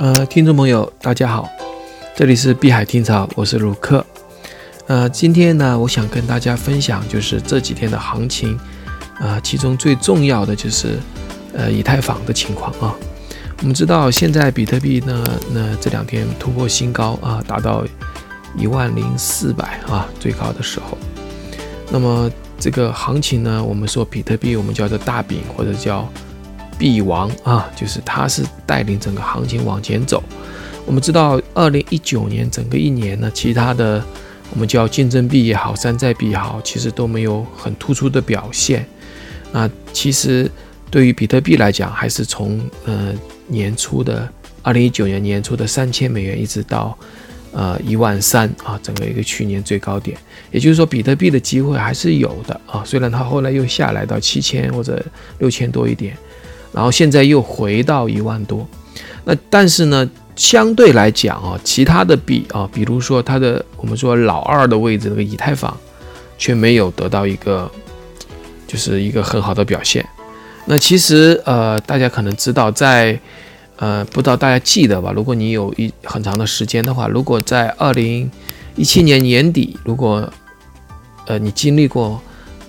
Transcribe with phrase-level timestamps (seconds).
[0.00, 1.46] 呃，听众朋友，大家好，
[2.16, 4.02] 这里是碧海听潮，我是卢克。
[4.86, 8.58] 呃，今天呢，我想跟大家分享就是这几天的行情，
[9.18, 10.98] 啊，其中最重要的就是
[11.52, 12.96] 呃以太坊的情况啊。
[13.60, 17.84] 我们知道现在比特币呢，那这两天突破新高啊，达到
[18.56, 20.96] 一万零四百啊，最高的时候。
[21.90, 26.10] 那么这个行情呢，我们说比特币我们叫做大饼或者叫。
[26.80, 30.22] 币王啊，就是它是带领整个行情往前走。
[30.86, 34.02] 我们知道，二零一九年整个一年呢，其他的
[34.50, 38.86] 我们叫竞争币也好，山寨币也好，其实都没有很突出的表现。
[39.52, 40.50] 那其实
[40.90, 43.12] 对于比特币来讲，还是从呃
[43.46, 44.26] 年初的
[44.62, 46.96] 二零一九年年初的三千美元，一直到
[47.52, 50.16] 呃一万三啊，整个一个去年最高点。
[50.50, 55.04] 也就是说，比特币的机会还是有的啊，虽然它后来又下来到七千或者
[55.40, 56.16] 六千多一点。
[56.72, 58.64] 然后现在又回到一万多，
[59.24, 65.76] 那但是呢，相对来讲啊，其他的币啊，比如说它的我们说老二的位置那个以太坊，
[66.38, 67.68] 却没有得到一个
[68.68, 70.06] 就是一个很好的表现。
[70.64, 73.18] 那其实呃，大家可能知道，在
[73.76, 75.10] 呃，不知道大家记得吧？
[75.12, 78.30] 如果你有一很长的时间的话，如果在二零
[78.76, 80.32] 一七年年底，如果
[81.26, 82.22] 呃你经历过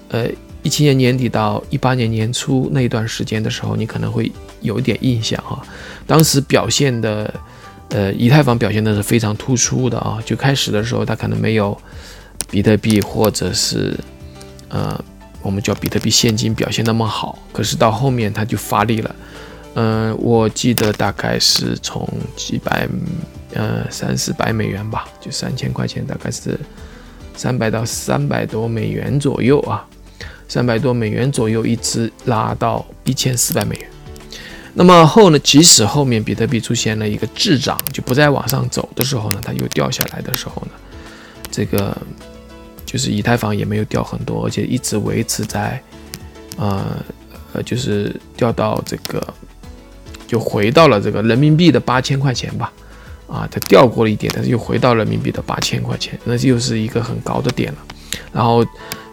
[0.09, 0.25] 呃。
[0.63, 4.31] 一七年年底到一八年年初那一段时间的时候，你可能会
[4.61, 5.61] 有一点印象哈。
[6.05, 7.33] 当时表现的，
[7.89, 10.19] 呃，以太坊表现的是非常突出的啊。
[10.23, 11.75] 就开始的时候，它可能没有
[12.49, 13.97] 比特币或者是
[14.69, 15.03] 呃，
[15.41, 17.39] 我们叫比特币现金表现那么好。
[17.51, 19.15] 可是到后面它就发力了。
[19.73, 22.87] 嗯，我记得大概是从几百，
[23.53, 26.59] 呃，三四百美元吧，就三千块钱，大概是
[27.35, 29.87] 三百到三百多美元左右啊。
[30.51, 33.87] 三百多美元左右，一直拉到一千四百美元。
[34.73, 35.39] 那么后呢？
[35.39, 40.71] 即使后面比特币出现了一个滞涨，就不再往上走的时候呢，它又掉下来的时候呢，
[41.49, 41.97] 这个
[42.85, 45.81] 就是以太坊也没有掉很多，而且一直维持在，
[46.57, 46.97] 呃
[47.53, 49.25] 呃，就是掉到这个，
[50.27, 52.73] 就回到了这个人民币的八千块钱吧。
[53.25, 57.79] 啊，它掉过了一点，但是又回到人民币的八千块钱，那又是一个很高的点了。
[58.33, 58.65] 然后。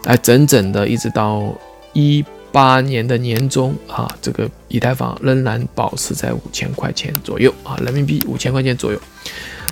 [0.03, 1.53] 来整整的一直到
[1.93, 8.99] 一八年的年中啊，这个以太坊仍然保持在五千块钱左右啊，人民币五千块钱左右。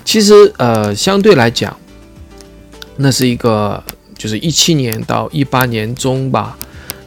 [0.06, 1.76] 其实呃，相对来讲，
[2.98, 3.84] 那是一个
[4.18, 6.58] 就是一七年到一八年中吧，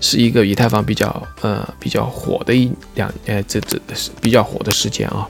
[0.01, 5.29] 是一个以太坊比较呃比较火的一两呃这这是比较火的时间啊。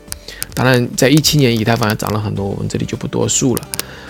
[0.54, 3.68] 当然，在一七年以太坊也涨了很多，我们这里就不多述了。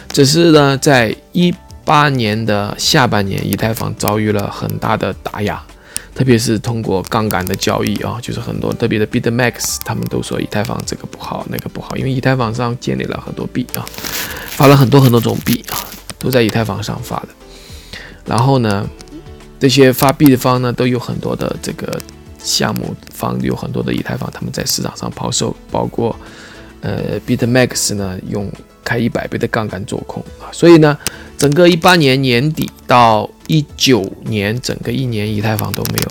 [0.08, 1.54] 只是呢，在一
[1.84, 5.60] 八年的下半年，以太坊遭遇了很大的打压，
[6.14, 13.84] 特别是通过杠杆的交易啊，就是很多特别的 BitMax，他们都说以太坊这个不好，那个不好，因为以太坊上建立了很多币啊，
[14.50, 15.82] 发了很多很多种币啊，
[16.18, 17.28] 都在以太坊上发的。
[18.24, 18.86] 然后呢，
[19.58, 22.00] 这些发币的方呢，都有很多的这个
[22.38, 26.14] 项目方，有很多的以太坊，他们在市场上抛售，包括
[26.82, 28.50] 呃 BitMax 呢用。
[28.82, 30.98] 开一百倍的杠杆做空啊，所以呢，
[31.40, 36.08] 整个一八年年底到一九年整个一年，以太坊都没有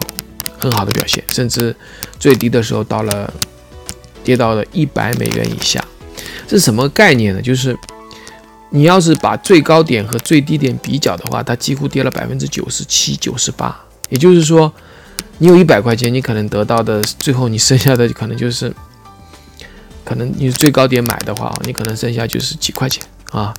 [0.58, 1.76] 很好的表现，甚至
[2.20, 3.32] 最低的时候到了
[4.24, 5.86] 跌到了一百美元以下。
[6.48, 7.40] 这是什么概念呢？
[7.40, 7.78] 就是
[8.72, 13.80] 你要是把最高点和最低点比较的话，它几乎跌了百分之九十七、九十八。
[14.10, 14.74] 也就是说，
[15.38, 18.74] 你有一百块钱，你可能得到的最后你剩下的可能就是。
[20.04, 23.54] 可能你最高点买的话，你可能剩下就是几块钱啊。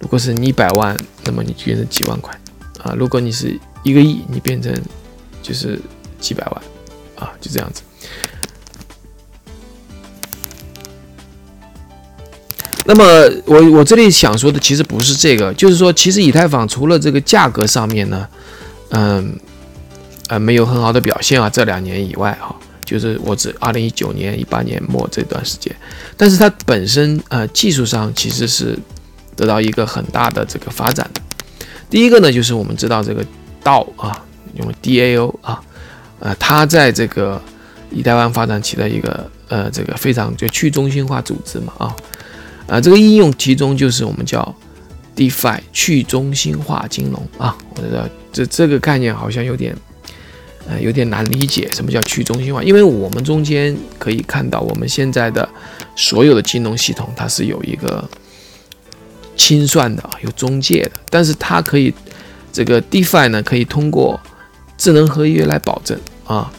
[0.00, 2.34] 如果是你一百万，那么你变成几万块
[2.82, 2.94] 啊。
[2.98, 4.74] 如果你是一个亿，你变成
[5.42, 5.80] 就是
[6.20, 6.62] 几百万
[7.16, 7.82] 啊，就这样子。
[12.86, 13.04] 那么
[13.46, 18.28] 我我这里想说的其实不是这个，就是说，其实以太坊除了这个价格上面呢，
[18.90, 19.38] 嗯，
[20.28, 22.54] 呃，没有很好的表现啊，这两年以外哈。
[22.84, 25.74] 就是我指二零一九年、一八年末这段时间，
[26.18, 28.78] 但是它本身呃技术上其实是
[29.36, 31.08] 得到一个很大的这个发展。
[31.90, 33.24] 第一个呢，就是我们知道这个
[33.62, 35.60] 道啊，用 DAO 啊，
[36.20, 37.40] 呃，它在这个
[37.90, 41.96] 以太坊发展起了一个呃这个非常就去中心化组织嘛啊，
[42.66, 44.54] 啊这个应用其中就是我们叫
[45.14, 49.76] DeFi 去中心化金融啊，我觉得这这个概念好像有点。
[50.66, 55.46] 呃，有点难理解什么叫去中心化，因为我们中间可以看到，我们现在的
[55.94, 58.02] 所有的金融系统它是有一个
[59.36, 61.92] 清算的，有中介的，但是它可以
[62.52, 64.20] 这个 DeFi 呢，可以通过
[64.76, 66.50] 智能合约来保证啊，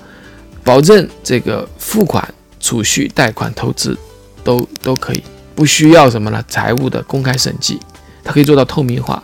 [0.63, 3.97] 保证这个付款、储蓄、贷款、投资
[4.43, 5.23] 都都可以，
[5.55, 6.43] 不需要什么呢？
[6.47, 7.79] 财务的公开审计，
[8.23, 9.21] 它可以做到透明化。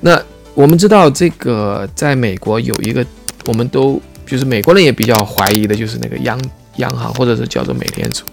[0.00, 0.20] 那
[0.54, 3.04] 我们知道这个在美国有一个，
[3.46, 6.40] 我们都就是美国人也比较怀疑的，就是那个央
[6.76, 8.26] 央行或者是叫做美联储。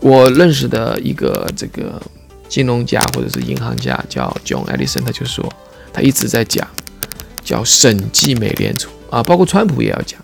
[0.00, 2.00] 我认识的一个这个
[2.50, 5.50] 金融家或者是银行家叫 John Ellison，他就说
[5.92, 6.66] 他一直在讲
[7.42, 10.20] 叫审计美联储啊，包括川普也要讲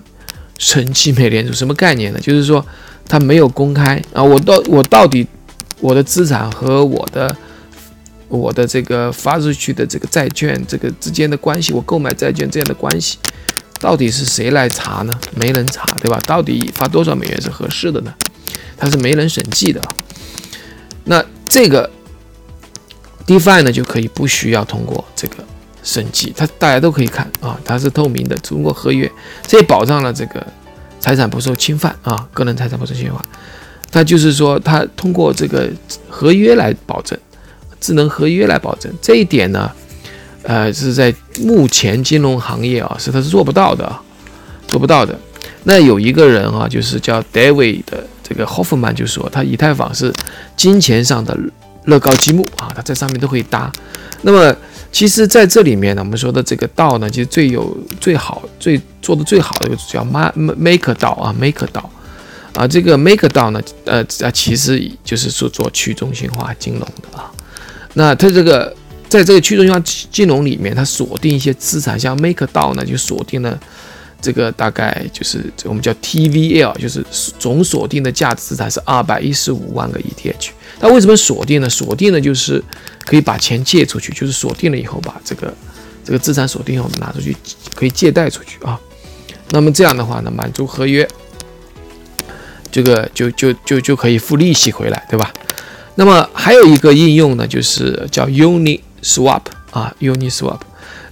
[0.59, 2.19] 审计美联储什么概念呢？
[2.21, 2.67] 就是说
[3.09, 5.27] 他没有公开啊，我到我到底
[5.81, 7.35] 我的资产和我的
[8.29, 13.19] 我的这个发出去的这个债券这个之间的关系，我购买债券这样的关系，
[13.79, 15.17] 到底是谁来查呢？
[15.37, 16.19] 没人查，对吧？
[16.27, 18.13] 到底发多少美元是合适的呢？
[18.77, 19.81] 它是没人审计的，
[21.05, 21.89] 那这个
[23.27, 25.37] DeFi 呢就可以不需要通过这个
[25.83, 29.11] 审计，它大家都可以看啊，它是透明的，通过合约，
[29.47, 30.47] 这也保障了这个
[31.01, 33.25] 财产不受侵犯啊，个人财产不受侵犯。
[33.91, 35.69] 它就是说，它通过这个
[36.09, 37.19] 合约来保证，
[37.81, 39.71] 智能合约来保证这一点呢，
[40.43, 43.91] 呃，是在目前金融行业啊，是它是做不到的，
[44.69, 45.19] 做不到的。
[45.65, 48.07] 那有一个人啊，就是叫 David 的。
[48.29, 50.13] 这个 Hoffman 就说，他以太坊是
[50.57, 51.39] 金钱上的
[51.87, 53.73] 乐高积木啊，它在上面都可以搭。
[54.23, 54.55] 那么，
[54.93, 61.91] 其实在这里面呢，我们说的这个道呢，其实最有最好、最做的最好的就叫 Make 道啊，Make 道
[62.55, 67.31] 啊，这个 Make 道呢，呃啊，其实就是说做去中心化金融的啊。
[67.95, 68.75] 那它这个
[69.09, 69.81] 在这个去中心化
[70.11, 73.59] 金融里面，它锁定一些资产，像 Make 道呢，就锁定了。
[74.21, 77.05] 这个大概就是我们叫 TVL，就是
[77.39, 80.49] 总锁定的价值资产是二百一十五万个 ETH。
[80.81, 81.69] 那为什么锁定呢？
[81.71, 82.63] 锁定呢就是
[83.05, 85.55] 可以把钱借出去，就是锁定了以后把这个
[86.05, 87.37] 这个资产锁定以后拿出去
[87.75, 88.81] 可以借贷出去啊。
[89.51, 91.09] 那么这样的话呢，满足合约，
[92.71, 95.33] 这个就就就就可以付利息回来，对吧？
[95.95, 100.59] 那么还有一个应用呢，就是叫 Uniswap 啊，Uniswap。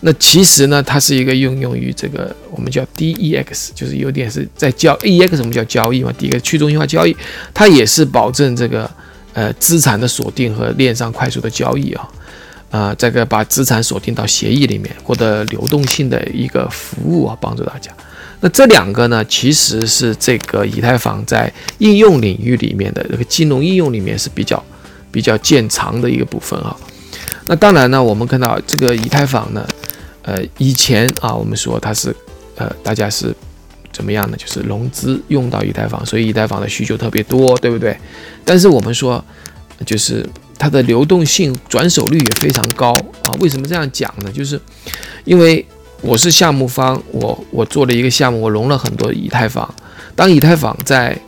[0.06, 6.12] 那其实呢，它是一个应用于这个我们叫 DEX，就是有点是在交 EX，什么叫交易嘛？
[6.18, 7.16] 第一个去中心化交易，
[7.54, 8.90] 它也是保证这个
[9.32, 12.08] 呃资产的锁定和链上快速的交易啊，
[12.70, 17.90] 啊，这个把资产锁定到协议里面，获得流动性的一个服务啊，帮助大家。
[18.40, 24.62] 那这两个呢，其实是这个以太坊在应用领域里面的这个金融应用里面是比较
[25.10, 26.76] 比较见长的一个部分啊。
[27.46, 29.66] 那当然呢，我们看到这个以太坊呢。
[30.24, 32.14] 呃，以前啊，我们说它是，
[32.56, 33.34] 呃，大家是
[33.92, 34.36] 怎么样呢？
[34.36, 37.96] 就是融资用到以太坊，所以以太坊的需求特别多，对不对？
[38.44, 39.22] 但是我们说，
[39.84, 40.26] 就是
[40.58, 42.92] 它的流动性、转手率也非常高
[43.24, 43.36] 啊。
[43.40, 44.32] 为什么这样讲呢？
[44.32, 44.58] 就是
[45.24, 45.64] 因为
[46.00, 49.72] 我是项目方，我我做了一个项目，我融了很多以太坊。
[50.16, 51.18] 当以太坊在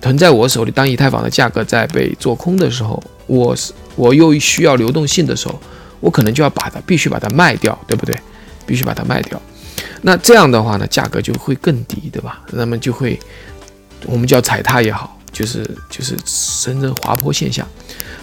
[0.00, 5.58] 囤在我手里，当以太坊的价格在被做空的时候，我是我又需要流动性的时候，
[6.00, 8.18] 我可能就要把它必须把它卖掉，对不对？
[8.66, 9.40] 必须把它卖掉，
[10.02, 12.42] 那这样的话呢，价格就会更低，对吧？
[12.52, 13.18] 那么就会，
[14.06, 17.66] 我们叫踩踏也好，就是就是形成滑坡现象。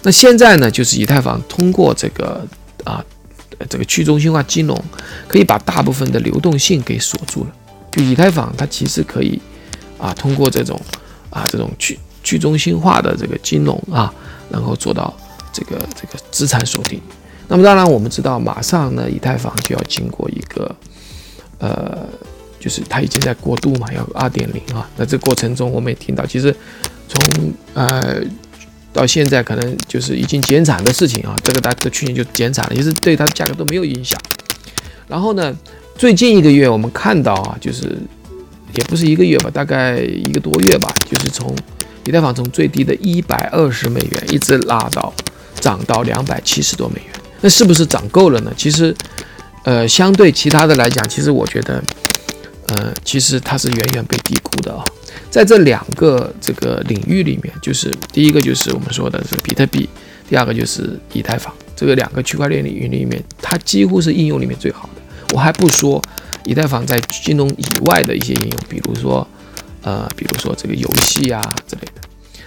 [0.03, 2.45] 那现在呢，就是以太坊通过这个
[2.83, 3.03] 啊，
[3.69, 4.83] 这个去中心化金融，
[5.27, 7.51] 可以把大部分的流动性给锁住了。
[7.91, 9.39] 就以太坊它其实可以
[9.97, 10.79] 啊，通过这种
[11.29, 14.13] 啊这种去去中心化的这个金融啊，
[14.49, 15.13] 然后做到
[15.51, 16.99] 这个这个资产锁定。
[17.51, 20.73] 那么当然，我们知道，马上呢，以太坊就要经过一个，
[21.57, 22.07] 呃，
[22.61, 24.89] 就是它已经在过渡嘛，要二点零啊。
[24.95, 26.55] 那这过程中，我们也听到，其实
[27.09, 28.21] 从呃
[28.93, 31.35] 到现在，可能就是已经减产的事情啊。
[31.43, 34.17] 这个大家去年就减产了，其实对它的价格都没有影响。
[35.09, 35.53] 然后呢，
[35.97, 37.97] 最近一个月我们看到啊，就是
[38.77, 41.53] 也不是一个月吧，大概一个多月吧，就是从
[42.05, 45.13] 以太坊从最低的一百二十美元一直拉到
[45.59, 47.20] 涨到两百七十多美元。
[47.41, 48.53] 那是不是涨够了呢？
[48.55, 48.95] 其实，
[49.63, 51.83] 呃，相对其他的来讲，其实我觉得，
[52.67, 54.85] 呃，其实它是远远被低估的啊。
[55.29, 59.89] 在这两个这个领域里面，就是第一个就是我们说的是比特币，
[60.29, 65.01] 第二个就是以太坊，这个两个区块链领域里面，它几乎是应用里面最好的。
[65.33, 66.01] 我还不说
[66.45, 69.27] 以太坊在金融以外的一些应用，比如说，
[69.81, 72.01] 呃，比如说这个游戏啊之类的。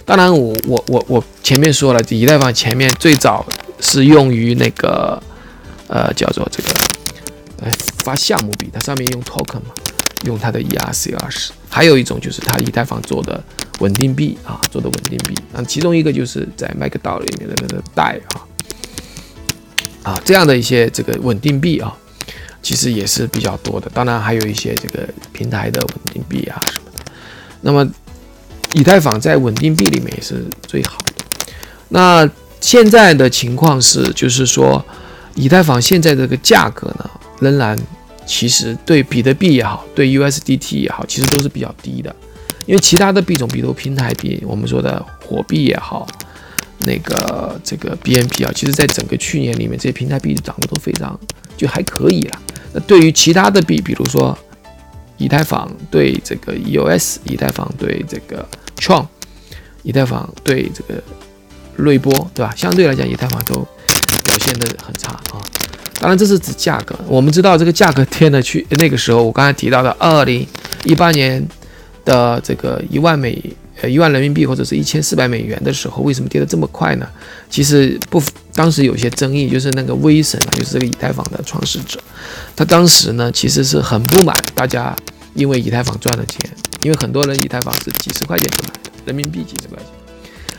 [0.05, 3.45] 当然，我我我我前面说了，以太坊前面最早。
[3.85, 5.21] 是用于那个，
[5.87, 6.69] 呃，叫做这个，
[7.61, 9.75] 呃，发项目币，它上面用 token 嘛，
[10.23, 11.51] 用它的 ERC 二十。
[11.69, 13.41] 还有一种就是它以太坊做的
[13.81, 15.35] 稳定币啊，做的稳定币。
[15.53, 18.41] 那其中一个就是在 MakerDAO 里面的那个代啊，
[20.13, 21.95] 啊，这样的一些这个稳定币啊，
[22.63, 23.87] 其实也是比较多的。
[23.93, 27.11] 当然还有一些这个平台的稳定币啊什么的。
[27.61, 27.87] 那么
[28.73, 31.13] 以太坊在稳定币里面也是最好的。
[31.89, 32.27] 那
[32.65, 34.83] 现在的情况是，就是说，
[35.35, 37.07] 以太坊现在这个价格呢，
[37.39, 37.77] 仍然
[38.25, 42.13] 其实对比特币也好，对 USDT 也好，其实都是比较低的。
[42.65, 46.07] 因为其他的币种，比如平台币，我们说的火币也好，
[46.79, 51.19] 那个这个 BNP 啊，其实在整个去年里面，这些平台币涨得都非常
[51.55, 52.41] 就还可以了。
[52.73, 54.35] 那对于其他的币，比如说
[55.17, 58.43] 以太坊对这个 EOS，以太坊对这个
[58.75, 59.05] Tron，
[59.83, 61.03] 以太坊对这个
[61.77, 62.53] 瑞波，对吧？
[62.55, 63.55] 相对来讲，以太坊都
[64.23, 65.41] 表现得很差啊。
[65.99, 66.95] 当然，这是指价格。
[67.07, 70.47] 我们知道这个价格跌了去那个时候，我刚才提到的二零
[70.83, 71.45] 一八年。
[72.05, 73.41] 的这个一万美
[73.81, 77.07] 呃一万人民币或者是一千四百美元的时候，为什么跌得这么快呢？
[77.49, 78.21] 其实不，
[78.53, 81.99] 当时有些争议，就是那个威神啊，就是这个以太坊的创始者，
[82.55, 84.95] 他当时呢其实是很不满，大家
[85.33, 86.47] 因为以太坊赚了钱，
[86.83, 89.87] 因为很多人以太坊是几十块钱就买的，人民币几十块钱，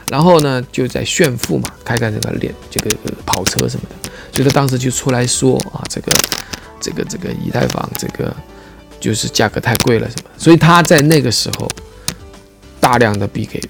[0.09, 2.95] 然后呢就在炫富嘛，开开这个脸这个
[3.25, 6.13] 跑车什么的，所以他当时就出来说啊，这个
[6.81, 8.35] 这个这个以太坊这个。
[8.99, 10.31] 就是价格太贵了，什么？
[10.39, 11.71] 所以他在那个时候
[12.81, 13.61] 大量的币给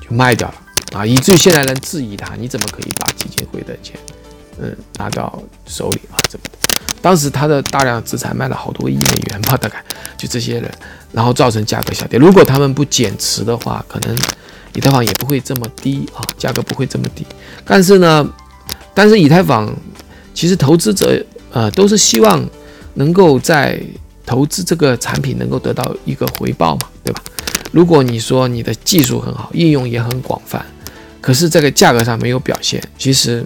[0.00, 0.54] 就卖掉了
[0.98, 3.98] 啊，以至于现在人质疑他，你怎么可以把基金会的钱
[4.60, 6.16] 嗯拿到手里啊？
[6.30, 6.58] 怎么的？
[7.02, 9.84] 当时他的大量资产卖了好多亿美元吧，大概
[10.16, 10.72] 就这些人，
[11.10, 12.16] 然后造成价格下跌。
[12.16, 14.16] 如果他们不减持的话，可能
[14.76, 17.26] 以太坊也不会这么低啊，价格不会这么低。
[17.64, 18.28] 但是呢，
[18.94, 19.74] 但是以太坊
[20.34, 22.46] 其实投资者呃都是希望
[22.94, 23.82] 能够在
[24.26, 27.22] 投资这个产品能够得到一个回报嘛，对吧？
[27.72, 30.64] 如果你说你的技术很好，应用也很广泛，
[31.20, 33.44] 可是这个价格上没有表现，其实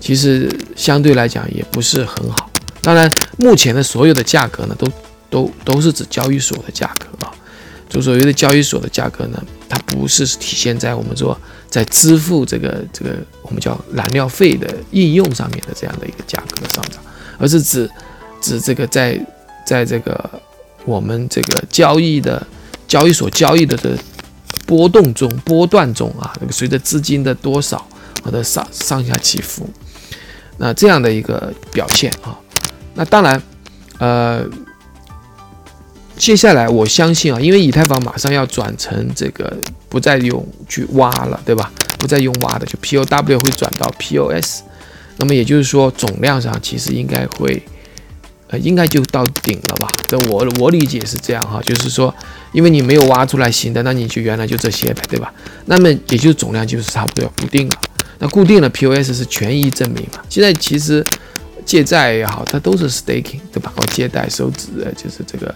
[0.00, 2.50] 其实相对来讲也不是很好。
[2.82, 3.08] 当然，
[3.38, 4.88] 目前的所有的价格呢，都
[5.30, 7.32] 都都是指交易所的价格啊。
[7.92, 17.02] 就所谓的交易所的价格呢，它不是体现在我们说在支付这个这个我们叫燃料费的应用上面的这样的一个价格上涨，
[17.38, 17.90] 而是指
[18.40, 19.20] 指这个在
[19.66, 20.30] 在这个
[20.86, 22.44] 我们这个交易的
[22.88, 23.94] 交易所交易的的
[24.66, 27.86] 波动中波段中啊，那个随着资金的多少
[28.24, 29.68] 或者上上下起伏，
[30.56, 32.38] 那这样的一个表现啊，
[32.94, 33.42] 那当然，
[33.98, 34.44] 呃，
[36.16, 39.56] 接下来我相信啊，因为以太坊马上要转成这个
[39.88, 41.70] 不再用去挖了，对吧？
[41.98, 44.62] 不再用挖的，就 POW 会转到 POS，
[45.16, 47.62] 那么也就是说总量上其实应该会。
[48.48, 49.88] 呃应该就到顶了吧？
[50.06, 52.14] 这我我理解是这样哈，就是说，
[52.52, 55.32] 因为你没有挖出来新的，那你就原来就这些呗，对吧？
[55.64, 57.80] 那么也就总量就是差不多要固定了。
[58.18, 60.22] 那固定了，POS 是权益证明嘛？
[60.28, 61.02] 现在其实
[61.64, 63.72] 借债也好，它都是 staking，对吧？
[63.74, 64.66] 或借贷收支，
[65.02, 65.54] 就是这个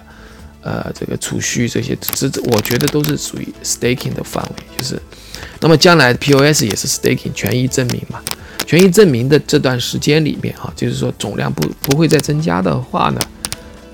[0.66, 4.64] 呃这个储蓄这些，这我觉得都是属于 staking 的范围。
[4.76, 5.00] 就是，
[5.60, 8.20] 那么将来 POS 也是 staking 权益证明嘛？
[8.66, 13.20] 权益证明的这段时间里面，哈，就是说总量不不会再增加的话呢，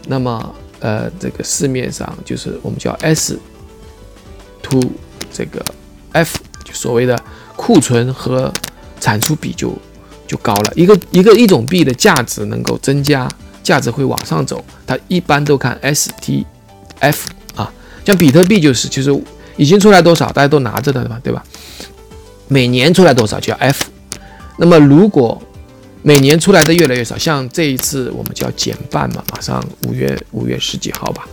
[0.07, 3.39] 那么呃，这个市面上就是我们叫 S
[4.63, 4.81] to
[5.31, 5.63] 这个
[6.13, 7.23] F，就所谓的
[7.55, 8.51] 库存和
[8.99, 9.77] 产出比就
[10.27, 10.73] 就高了。
[10.75, 13.29] 一个一个一种币的价值能够增加，
[13.63, 16.47] 价值会往上走，它一般都看 S T
[17.03, 17.71] F 啊，
[18.05, 19.23] 像比特币就是，就是
[19.57, 21.45] 已经出来多少，大家都拿着的嘛，对吧？
[22.49, 23.85] 每年出来多少叫 F。
[24.57, 25.41] 那么，如果
[26.03, 31.27] 每年出来的越来越少，像这一次我们就要减半嘛，马上五月五月十几号吧，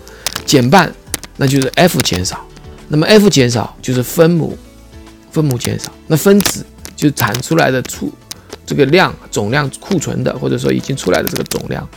[0.45, 0.93] 减半，
[1.37, 2.39] 那就是 F 减少。
[2.87, 4.57] 那么 F 减少就是分母，
[5.31, 8.11] 分母减少，那分子就产出来的出
[8.65, 11.87] 这个量总量库存的，或者说已经出来的这个总量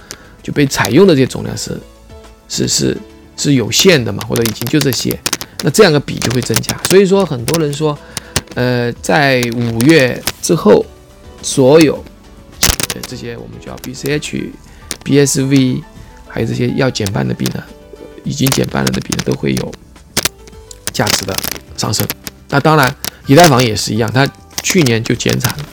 [0.42, 1.80] 就被采用的这些总量是
[2.48, 2.96] 是是
[3.42, 5.18] 是有限的嘛，或者已经就这些，
[5.62, 6.76] 那这样的比就会增加。
[6.88, 7.98] 所以说，很多人说，
[8.54, 10.84] 呃，在五月之后。
[11.44, 12.04] 所有
[13.08, 14.44] 这些我们叫 BCH、
[15.02, 15.82] BSV，
[16.28, 17.60] 还有这些要减半的币呢，
[18.22, 19.72] 已经减半了的币呢，都会有
[20.92, 21.34] 价值的
[21.76, 22.06] 上升。
[22.48, 22.94] 那当然，
[23.26, 24.24] 以太坊也是一样，它
[24.62, 25.64] 去年就减产了，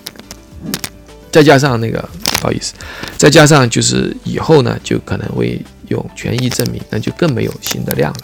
[1.31, 2.73] 再加上那个不好意思，
[3.15, 8.19] 再加上就是以后呢，就可能会用权益证明，那就更没有新的量了。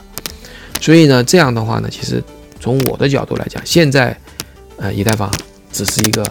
[0.81, 2.24] 所以呢，这样的话呢，其实
[2.60, 4.17] 从我的角度来讲，现在
[4.77, 5.31] 呃，以太坊
[5.72, 6.25] 只是一个。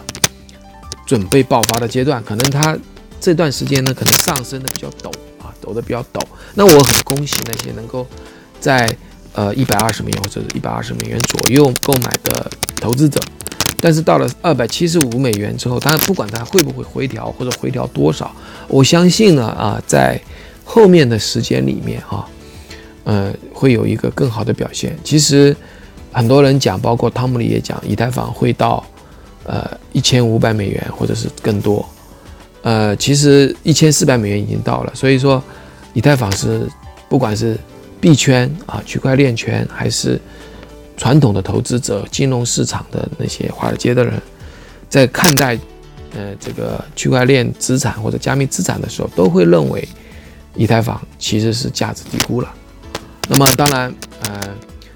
[1.07, 2.75] 准备爆发的阶段，可能它
[3.21, 6.19] 这段时间呢，可能上升的比较陡啊，陡的比较陡。
[6.55, 8.07] 那我很恭喜那些能够
[8.59, 8.91] 在
[9.33, 13.21] 呃一百二十美元或者一百二十美元左右购买的投资者。
[13.79, 18.35] 但是到了二百七十五美元之后，当然不管它会不会回调或者回调多少，
[18.67, 20.19] 我相信呢啊，在
[20.65, 22.27] 后面的时间里面啊，
[23.05, 24.97] 呃，会有一个更好的表现。
[25.01, 25.55] 其实。
[26.17, 28.81] 很多人讲，包括汤姆里也讲，以太坊会到
[29.43, 31.85] 呃一千五百美元或者是更多。
[32.61, 35.43] 呃，其实一千四百美元已经到了，所以说
[35.91, 36.65] 以太坊是
[37.09, 37.57] 不管是
[37.99, 40.17] 币圈啊、区块链圈，还是
[40.95, 44.13] 传统的投资者、金融市场的那些华尔街的人，
[44.87, 45.59] 在看待
[46.13, 49.85] 呃这个区块链资产或者加密资产的时候，都会认为
[50.55, 52.53] 以太坊其实是价值低估了。
[53.27, 54.41] 那么当然，呃，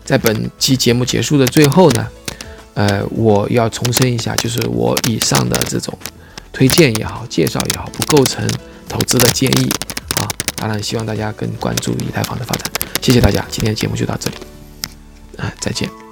[0.04, 2.08] 在本期节目结束的最后呢，
[2.74, 5.98] 呃，我要重申一下，就是我以上的这种
[6.52, 8.48] 推荐也好、介绍也好，不构成
[8.88, 9.70] 投资的建议
[10.18, 10.28] 啊。
[10.56, 12.72] 当然，希望大家更关注以太坊的发展。
[13.02, 14.36] 谢谢大家，今天的节目就到这里，
[15.38, 16.09] 啊，再见。